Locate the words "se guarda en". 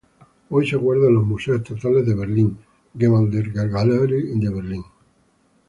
0.67-1.13